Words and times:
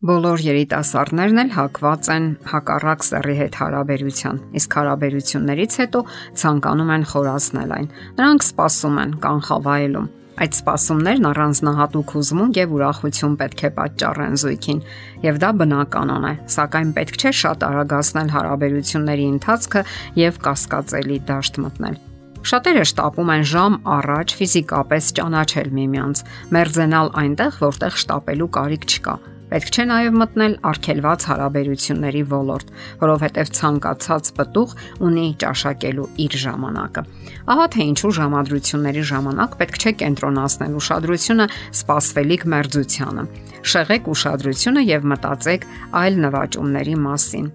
Բոլոր 0.00 0.40
երիտասարդներն 0.40 1.40
էլ 1.42 1.50
հակված 1.52 2.06
են 2.14 2.26
հակառակ 2.48 3.02
սեռի 3.04 3.34
հետ 3.36 3.56
հարաբերության, 3.60 4.36
իսկ 4.56 4.76
հարաբերություններից 4.78 5.74
հետո 5.80 6.00
ցանկանում 6.40 6.92
են 6.94 7.02
խորացնել 7.10 7.74
այն։ 7.76 7.88
Նրանք 8.20 8.46
սպասում 8.46 8.94
են 9.02 9.10
կանխավայելում։ 9.26 10.06
Այդ 10.40 10.56
սպասումներն 10.56 11.28
առանձնահատուկ 11.30 12.14
հուզմունք 12.16 12.60
եւ 12.60 12.72
ուրախություն 12.80 13.34
պետք 13.44 13.60
է 13.60 13.70
պատճառեն 13.76 14.40
զույգին, 14.40 14.80
եւ 15.28 15.40
դա 15.44 15.50
բնականon 15.60 16.24
է, 16.24 16.32
սակայն 16.56 16.94
պետք 16.96 17.18
չէ 17.20 17.32
շատ 17.44 17.66
արագացնել 17.68 18.32
հարաբերությունների 18.40 19.26
ընթացքը 19.36 19.82
եւ 20.16 20.38
կասկածելի 20.48 21.18
դաշտ 21.28 21.60
մտնել։ 21.66 22.00
Շատերը 22.40 22.86
շտապում 22.88 23.34
են 23.36 23.44
ժամ 23.52 23.76
առաջ 24.00 24.32
ֆիզիկապես 24.40 25.12
ճանաչել 25.20 25.68
միմյանց, 25.76 26.24
մերձենալ 26.56 27.12
այնտեղ, 27.20 27.60
որտեղ 27.68 28.00
շտապելու 28.00 28.48
կարիք 28.56 28.88
չկա 28.88 29.16
Պետք 29.50 29.70
չէ 29.74 29.84
նաև 29.90 30.16
մտնել 30.20 30.52
արգելված 30.70 31.24
հարաբերությունների 31.30 32.20
ոլորտ, 32.30 32.68
որովհետև 33.00 33.50
ցանկացած 33.58 34.30
պտուղ 34.36 34.74
ունի 35.08 35.24
ճաշակելու 35.42 36.06
իր 36.24 36.36
ժամանակը։ 36.44 37.04
Ահա 37.50 37.66
թե 37.74 37.86
ինչու 37.90 38.12
ժամադրությունների 38.20 39.02
ժամանակ 39.10 39.56
պետք 39.62 39.80
չէ 39.80 39.92
կենտրոնացնել 40.04 40.76
ուշադրությունը 40.80 41.48
սպասվելիք 41.80 42.46
մերձությանը։ 42.54 43.26
Շեղեք 43.74 44.12
ուշադրությունը 44.14 44.86
եւ 44.86 45.10
մտածեք 45.14 45.66
այլ 46.00 46.22
նվաճումների 46.30 46.96
մասին։ 47.10 47.50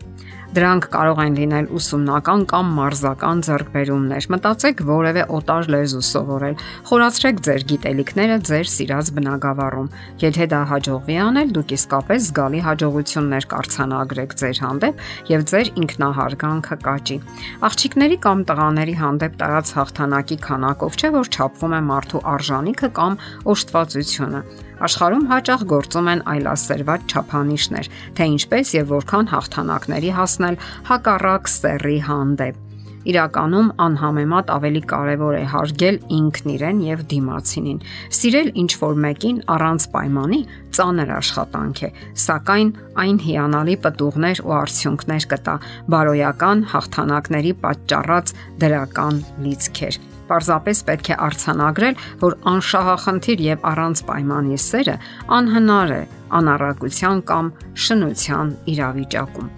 Դրանք 0.53 0.85
կարող 0.93 1.19
են 1.23 1.37
լինել 1.39 1.67
ուսումնական 1.75 2.43
կամ 2.51 2.67
մարզական 2.77 3.39
ձեռքբերումներ։ 3.47 4.27
Մտածեք 4.35 4.83
որևէ 4.89 5.23
օտար 5.37 5.69
լեզու 5.73 6.03
սովորել։ 6.09 6.59
Խորացրեք 6.89 7.41
ձեր 7.47 7.65
գիտելիքները 7.71 8.37
ձեր 8.49 8.69
սիրած 8.75 9.09
բնագավառում։ 9.15 9.89
Եթե 10.25 10.47
դա 10.53 10.61
հաջողվի 10.71 11.17
անել, 11.25 11.49
դուք 11.55 11.73
իսկապես 11.75 12.29
զգալի 12.29 12.61
հաջողություններ 12.67 13.49
կարձանագրեք 13.55 14.37
ձեր 14.43 14.61
հանդեպ 14.65 15.03
եւ 15.33 15.47
ձեր 15.55 15.73
ինքնահարգանքը 15.85 16.77
կաճի։ 16.85 17.17
Աղջիկների 17.65 18.19
կամ 18.25 18.45
տղաների 18.51 18.95
հանդեպ 19.01 19.41
տարած 19.41 19.73
հաղթանակի 19.79 20.39
քանակով 20.45 21.01
չէ 21.01 21.11
որ 21.19 21.33
չափվում 21.35 21.75
է 21.75 21.81
մարդու 21.89 22.23
արժանինքը 22.35 22.93
կամ 23.01 23.19
օժտվածությունը։ 23.55 24.64
Աշխարհում 24.83 25.25
հաճախ 25.31 25.61
գործում 25.71 26.11
են 26.11 26.21
այլասերված 26.35 27.15
չափանիշներ, 27.15 27.89
թե 28.19 28.29
ինչպես 28.35 28.75
եւ 28.75 28.91
որքան 28.91 29.31
հաղթանակների 29.31 30.11
հասնել 30.19 30.61
հակառակ 30.91 31.51
սեռի 31.55 31.99
հանդեպ։ 32.09 32.61
Իրականում 33.05 33.67
անհամեմատ 33.85 34.47
ավելի 34.49 34.81
կարևոր 34.89 35.35
է 35.37 35.43
հարգել 35.51 35.99
ինքն 36.15 36.53
իրեն 36.55 36.79
եւ 36.85 37.03
դիմացինին։ 37.11 37.83
Սիրել 38.17 38.49
ինչ 38.63 38.71
որ 38.81 38.97
մեկին 39.05 39.37
առանց 39.55 39.85
պայմանի 39.93 40.41
ծանր 40.77 41.13
աշխատանք 41.19 41.83
է, 41.85 41.91
սակայն 42.25 42.73
այն 43.05 43.21
հիանալի 43.27 43.77
պատուղներ 43.85 44.43
ու 44.47 44.57
արդյունքներ 44.63 45.29
կտա 45.35 45.55
բարոյական 45.93 46.67
հաղթանակների 46.73 47.55
պատճառած 47.61 48.35
դրական 48.65 49.23
լիցքեր։ 49.45 50.03
Պարզապես 50.29 50.81
պետք 50.89 51.11
է 51.11 51.17
արցանագրել, 51.25 51.99
որ 52.23 52.37
անշահախնդիր 52.53 53.43
եւ 53.45 53.67
առանց 53.71 54.01
պայմանի 54.09 54.57
սերը 54.65 54.95
անհնար 55.37 55.93
է 55.95 56.01
անառակության 56.39 57.21
կամ 57.29 57.51
շնության 57.85 58.55
իրավիճակում։ 58.73 59.53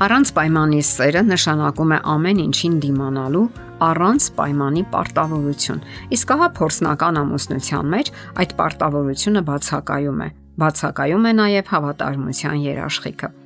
Առանց 0.00 0.30
պայմանի 0.36 0.78
սերը 0.90 1.22
նշանակում 1.28 1.90
է 1.92 1.98
ամեն 2.14 2.38
ինչին 2.44 2.76
դիմանալու 2.84 3.48
առանց 3.84 4.28
պայմանի 4.38 4.84
պարտավորություն։ 4.94 5.82
Իսկ 6.16 6.32
հա 6.40 6.48
փորձնական 6.60 7.20
ամուսնության 7.20 7.92
մեջ 7.96 8.12
այդ 8.44 8.56
պարտավորությունը 8.60 9.44
բացակայում 9.50 10.24
է։ 10.24 10.30
Բացակայում 10.64 11.28
է 11.30 11.36
նաև 11.40 11.70
հավատարմության 11.74 12.64
երաշխիքը։ 12.70 13.39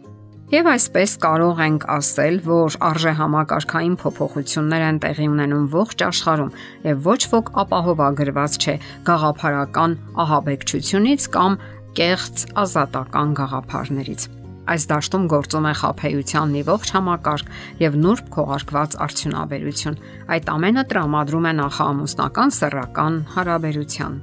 Եվ 0.55 0.69
այսպես 0.71 1.13
կարող 1.19 1.61
ենք 1.65 1.85
ասել, 1.91 2.37
որ 2.47 2.75
արժե 2.87 3.13
համակարգային 3.19 3.95
փոփոխություններ 3.99 4.83
են 4.87 4.99
տեղի 5.03 5.25
ունենում 5.33 5.65
ողջ 5.73 6.03
աշխարհում 6.07 6.53
եւ 6.85 7.01
ոչ 7.09 7.17
ոք 7.33 7.49
ապահովագրված 7.63 8.59
չէ 8.63 8.75
գաղափարական 9.09 9.97
ահաբեկչությունից 10.25 11.27
կամ 11.35 11.57
կեղծ 11.99 12.45
ազատական 12.63 13.33
գաղափարներից։ 13.41 14.29
Այս 14.75 14.87
դաշտում 14.93 15.25
գործում 15.35 15.67
է 15.67 15.75
խափեության 15.81 16.55
մի 16.55 16.63
ողջ 16.71 16.95
համակարգ 16.99 17.51
եւ 17.83 17.99
նուրբ 18.05 18.31
քողարկված 18.37 18.97
արդյունաբերություն։ 19.09 19.99
Այդ 20.39 20.55
ամենը 20.55 20.87
տրամադրում 20.95 21.51
է 21.51 21.53
նախամուսնական 21.65 22.55
սեռական 22.61 23.19
հարաբերության։ 23.35 24.23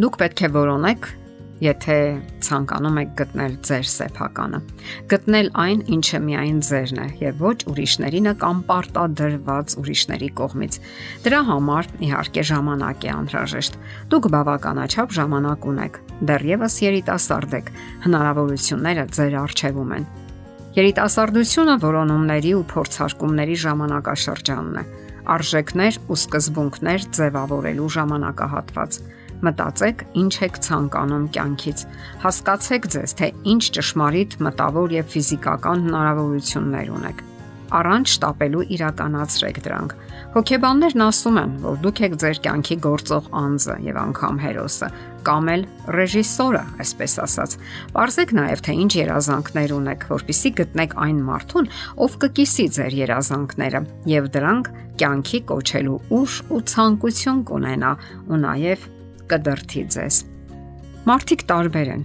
Դուք 0.00 0.20
պետք 0.20 0.44
է 0.44 0.52
որոնեք 0.60 1.10
եթե 1.60 1.96
ցանկանում 2.44 2.98
եք 3.02 3.10
գտնել 3.20 3.56
ձեր 3.68 3.88
սեփականը։ 3.92 4.60
Գտնել 5.12 5.50
այն, 5.64 5.82
ինչը 5.96 6.20
միայն 6.24 6.60
ձերն 6.68 7.00
է 7.00 7.08
եւ 7.20 7.42
ոչ 7.44 7.58
ուրիշներինը 7.72 8.32
կամ 8.40 8.62
պարտադրված 8.70 9.74
ուրիշների 9.82 10.30
կողմից։ 10.40 10.78
Դրա 11.26 11.40
համար 11.50 11.90
իհարկե 12.08 12.44
ժամանակ 12.50 13.04
է 13.04 13.12
անհրաժեշտ։ 13.16 13.78
Դուք 14.14 14.30
բավականաչափ 14.36 15.14
ժամանակ 15.20 15.68
ունեք։ 15.74 16.00
Դեռևս 16.30 16.74
երիտասարդ 16.86 17.54
եք։ 17.60 17.70
Հնարավորությունները 18.08 19.04
ձեր 19.20 19.38
առջևում 19.44 19.94
են։ 20.00 20.10
Երիտասարդությունը 20.70 21.76
որոնումների 21.82 22.50
ու 22.56 22.66
փորձարկումների 22.70 23.56
ժամանակաշրջանն 23.66 24.76
է 24.80 24.84
արժեքներ 25.30 25.98
ու 26.10 26.16
սկզբունքներ 26.16 27.06
ձևավորելու 27.16 27.88
ժամանակահատված։ 27.96 28.98
Մտածեք, 29.46 30.04
ինչ 30.20 30.34
եք 30.50 30.60
ցանկանում 30.66 31.26
կյանքից։ 31.36 31.86
Հասկացեք 32.26 32.92
ձեզ, 32.96 33.16
թե 33.20 33.32
ինչ 33.54 33.62
ճշմարիտ 33.80 34.38
մտավոր 34.46 34.96
եւ 35.00 35.10
ֆիզիկական 35.16 35.88
հնարավորություններ 35.88 36.94
ունեք 37.00 37.26
առանց 37.70 38.12
շտապելու 38.14 38.64
իրականացրեք 38.74 39.58
դրանք։ 39.64 39.94
Հոգեբաններն 40.34 41.04
ասում 41.06 41.38
են, 41.40 41.52
որ 41.62 41.78
դուք 41.84 42.00
եք 42.06 42.14
ձեր 42.22 42.40
կյանքի 42.46 42.76
գործող 42.86 43.28
անձը 43.40 43.76
եւ 43.86 43.98
անգամ 44.00 44.40
հերոսը, 44.44 44.88
կամ 45.26 45.50
էլ 45.54 45.64
ռեժիսորը, 45.96 46.62
այսպես 46.84 47.16
ասած։ 47.24 47.56
Պարզեք 47.94 48.34
նաեւ 48.40 48.62
թե 48.66 48.76
ինչ 48.84 48.92
երազանքներ 49.00 49.74
ունեք, 49.78 50.06
որpիսի 50.10 50.52
գտնեք 50.60 50.96
այն 51.06 51.20
մարդուն, 51.30 51.70
ով 52.06 52.16
կկիսի 52.24 52.66
ձեր 52.78 52.96
երազանքները 53.00 53.82
եւ 54.10 54.30
դրանք 54.38 54.72
կյանքի 55.00 55.40
կոչելու 55.50 56.00
ուժ 56.20 56.40
ու 56.50 56.64
ցանկություն 56.74 57.44
կունենա 57.50 57.92
ու 58.30 58.40
նաեւ 58.46 58.88
կդրթի 59.30 59.84
ձեզ։ 59.96 60.22
Մարդիկ 61.10 61.46
տարբեր 61.50 61.94
են։ 61.98 62.02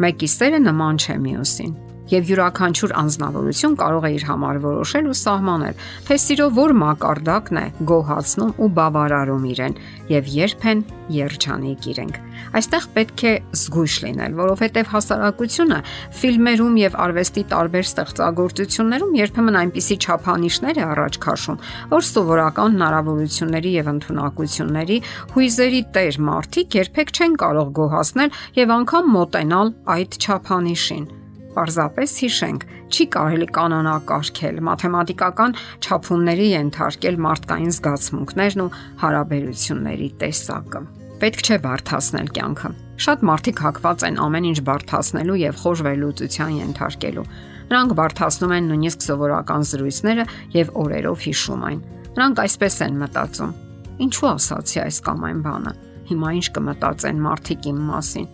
Մեկի 0.00 0.28
սերը 0.34 0.60
նման 0.64 1.00
չէ 1.00 1.16
մյուսին 1.24 1.72
եւ 2.10 2.30
յուրաքանչյուր 2.30 2.94
անznավորություն 3.00 3.76
կարող 3.80 4.06
է 4.06 4.10
իր 4.16 4.24
համար 4.30 4.60
որոշել 4.64 5.10
ու 5.10 5.18
սահմանել, 5.20 5.84
թե 6.08 6.18
սիրո 6.24 6.48
որ 6.60 6.74
մակարդակն 6.80 7.60
է 7.60 7.66
գոհացնում 7.90 8.54
ու 8.60 8.70
բավարարում 8.80 9.44
իրեն 9.50 9.76
եւ 10.10 10.32
երբ 10.40 10.66
են 10.70 10.82
երջանիկ 11.10 11.86
իրենք։ 11.90 12.18
Այստեղ 12.56 12.86
պետք 12.94 13.22
է 13.30 13.32
զգույշ 13.60 13.94
լինել, 14.04 14.34
որովհետեւ 14.40 14.90
հասարակությունը 14.94 15.78
ֆիլմերում 16.20 16.78
եւ 16.80 16.96
արվեստի 17.04 17.44
տարբեր 17.50 17.86
ստեղծագործություններում 17.90 19.14
երբեմն 19.20 19.60
այնպիսի 19.60 19.96
չափանիշներ 20.00 20.80
է 20.80 20.84
առաջ 20.90 21.20
քաշում, 21.26 21.60
որ 21.94 22.08
սովորական 22.10 22.76
հնարավորությունների 22.78 23.72
եւ 23.76 23.92
ընտունակությունների 23.94 24.98
հույզերի 25.36 25.82
տեր 25.94 26.20
մարդիկ 26.30 26.78
երբեք 26.80 27.16
չեն 27.20 27.40
կարող 27.44 27.72
գոհացնել 27.80 28.36
եւ 28.64 28.76
անգամ 28.80 29.16
մոտենալ 29.20 29.74
այդ 30.00 30.20
չափանիշին 30.20 31.10
Պարզապես 31.50 32.12
հիշենք, 32.22 32.64
չի 32.94 33.04
կարելի 33.14 33.46
կանոնակարգել, 33.56 34.60
մաթեմատիկական 34.68 35.56
չափումների 35.82 36.46
ենթարկել 36.54 37.20
մարդկային 37.26 37.74
զգացմունքներն 37.74 38.62
ու 38.64 38.70
հարաբերությունների 39.02 40.08
տեսակը։ 40.22 40.82
Պետք 41.20 41.42
չէ 41.44 41.56
բարթացնել 41.66 42.28
կյանքը։ 42.38 42.70
Շատ 43.00 43.24
մարդիկ 43.28 43.62
հակված 43.66 44.04
են 44.08 44.20
ամեն 44.24 44.46
ինչ 44.50 44.60
բարթացնելու 44.70 45.40
եւ 45.40 45.58
խոր 45.60 45.82
վերլուծության 45.86 46.54
ենթարկելու։ 46.60 47.26
Նրանք 47.70 47.94
բարթացնում 47.98 48.54
են 48.56 48.70
նույնիսկ 48.70 49.04
սովորական 49.10 49.66
զրույցները 49.70 50.24
եւ 50.54 50.72
օրերով 50.80 51.26
հիշում 51.26 51.66
այն։ 51.70 51.82
Նրանք 52.16 52.40
այսպես 52.46 52.78
են 52.86 52.96
մտածում. 53.04 53.52
Ինչու 54.00 54.30
ասացի 54.30 54.80
այս 54.86 55.00
կամ 55.06 55.26
այն 55.28 55.42
բանը։ 55.44 55.74
Հիմա 56.10 56.30
ինչ 56.40 56.46
կմտածեն 56.56 57.20
մարդիկ 57.26 57.68
իմ 57.70 57.82
մասին 57.90 58.30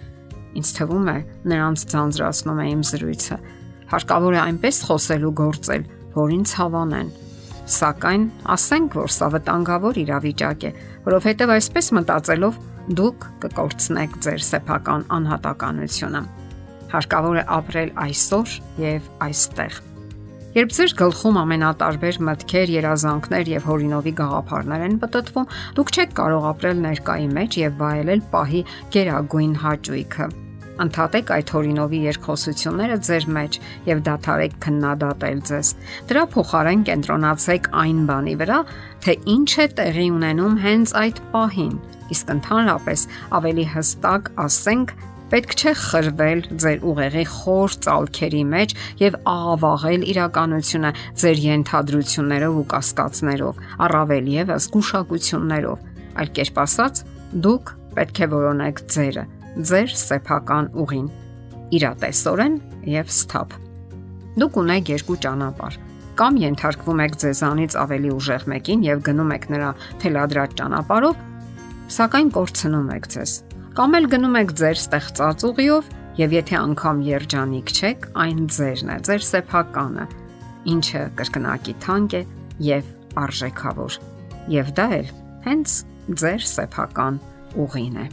Ինձ 0.57 0.73
թվում 0.77 1.09
է, 1.13 1.19
նրանց 1.53 1.83
ձանձրացնում 1.93 2.61
է 2.63 2.67
իմ 2.73 2.83
զրույցը։ 2.91 3.37
Հարկավոր 3.93 4.37
է 4.37 4.41
այնպես 4.47 4.79
խոսել 4.87 5.27
ու 5.27 5.33
գործել, 5.41 5.83
որ 6.17 6.33
ինձ 6.37 6.53
հավանեն։ 6.57 7.11
Սակայն 7.67 8.25
ասենք, 8.55 8.97
որ 8.97 9.11
սա 9.11 9.29
վտանգավոր 9.35 9.99
իրավիճակ 10.03 10.65
է, 10.67 10.71
որովհետև 11.07 11.53
այսպես 11.57 11.91
մտածելով 11.99 12.61
դուք 13.01 13.27
կկորցնեք 13.43 14.17
ձեր 14.27 14.45
սեփական 14.47 15.05
անհատականությունը։ 15.17 16.23
Հարկավոր 16.95 17.41
է 17.43 17.45
ապրել 17.57 17.93
այսօր 18.07 18.55
եւ 18.87 19.11
այստեղ։ 19.27 19.83
Երբ 20.57 20.73
ձեր 20.73 20.93
գլխում 21.03 21.39
ամենատարբեր 21.43 22.19
մտքեր, 22.31 22.71
երազանքներ 22.77 23.51
եւ 23.57 23.67
հորինովի 23.69 24.15
գաղափարներ 24.23 24.87
են 24.87 24.97
պատտվում, 25.03 25.51
դուք 25.77 25.93
չեք 25.93 26.17
կարող 26.23 26.49
ապրել 26.55 26.83
ներկայի 26.87 27.29
մեջ 27.37 27.61
եւ 27.67 27.79
վայելել 27.83 28.27
պահի 28.33 28.67
գերագույն 28.97 29.55
հաճույքը 29.67 30.33
Ընթատեք 30.83 31.31
այդ 31.33 31.51
հորինովի 31.57 31.99
երկխոսությունները 32.05 32.97
ձեր 33.07 33.27
մեջ 33.33 33.59
եւ 33.89 34.01
դադարեք 34.07 34.57
քննադատել 34.67 35.39
ձեզ։ 35.49 35.69
Դրա 36.11 36.25
փոխարեն 36.35 36.83
կենտրոնացեք 36.89 37.69
այն 37.83 38.01
բանի 38.11 38.35
վրա, 38.43 38.59
թե 39.07 39.15
ինչ 39.37 39.51
է 39.57 39.67
տեղի 39.81 40.07
ունենում 40.17 40.57
հենց 40.67 40.95
այդ 41.01 41.21
պահին։ 41.33 41.77
Իսկ 42.17 42.33
ընդհանրապես 42.37 43.07
ավելի 43.41 43.67
հստակ 43.73 44.29
ասենք, 44.45 44.93
պետք 45.33 45.55
չէ 45.57 45.73
խրվել 45.83 46.43
ձեր 46.63 46.85
ուղեղի 46.87 47.25
խոր 47.33 47.79
ցալքերի 47.87 48.43
մեջ 48.53 48.75
եւ 49.01 49.17
աղավաղել 49.33 50.05
իրականությունը 50.13 50.93
ձեր 51.23 51.41
յենթադրություններով 51.47 52.61
ու 52.61 52.67
կասկածներով, 52.77 53.63
առավել 53.89 54.31
եւս 54.37 54.69
գուշակություններով։ 54.77 55.89
Այլ 56.21 56.31
կերպ 56.37 56.63
ասած, 56.67 57.03
դուք 57.49 57.75
պետք 57.97 58.23
է 58.23 58.31
որոնեք 58.37 58.85
ձերը 58.93 59.27
ձեր 59.57 59.93
սեփական 59.97 60.69
ուղին՝ 60.77 61.07
իրատեսորեն 61.77 62.57
եւ 62.93 63.13
սթափ։ 63.13 63.55
Դուք 64.37 64.59
ունեք 64.61 64.91
երկու 64.93 65.17
ճանապարհ։ 65.25 65.79
Կամ 66.17 66.39
ենթարկվում 66.41 67.01
եք 67.07 67.17
ձեզանից 67.23 67.77
ավելի 67.81 68.11
ուժեղ 68.17 68.45
մեկին 68.53 68.85
եւ 68.87 69.01
գնում 69.07 69.33
եք 69.37 69.47
նրա 69.53 69.71
թելադրած 70.03 70.57
ճանապարհով, 70.61 71.23
սակայն 71.97 72.31
կորցնում 72.37 72.91
եք 72.97 73.09
ձեզ։ 73.17 73.33
Կամ 73.77 73.97
էլ 73.97 74.09
գնում 74.17 74.39
եք 74.41 74.53
ձեր 74.61 74.81
ստեղծած 74.81 75.47
ուղիով 75.51 75.91
եւ 76.17 76.37
եթե 76.37 76.57
անգամ 76.57 77.03
երջանիկ 77.07 77.73
չեք, 77.77 78.07
այն 78.25 78.45
ձերն 78.57 78.93
է, 78.93 78.99
ձեր 79.09 79.27
սեփականը, 79.31 80.07
ինչը 80.73 81.03
կրկնակի 81.21 81.75
թանկ 81.85 82.17
է 82.17 82.23
եւ 82.65 82.93
արժեքավոր։ 83.25 83.99
Եվ 84.57 84.71
դա 84.81 84.87
էլ 85.01 85.11
հենց 85.49 85.81
ձեր 86.23 86.47
սեփական 86.57 87.21
ուղին 87.67 88.01
է։ 88.05 88.07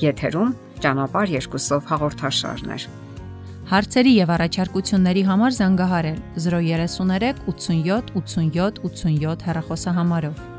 Եթերում 0.00 0.54
ճանապարհ 0.82 1.34
երկուսով 1.36 1.90
հաղորդաշարներ։ 1.92 2.86
Հարցերի 3.72 4.12
եւ 4.18 4.32
առաջարկությունների 4.36 5.22
համար 5.28 5.54
զանգահարել 5.58 6.18
033 6.46 7.44
87 7.48 8.10
87 8.16 8.82
87 8.88 9.46
հեռախոսահամարով։ 9.48 10.51